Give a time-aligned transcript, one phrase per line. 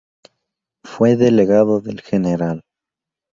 [0.83, 2.63] Fue delegado del Gral.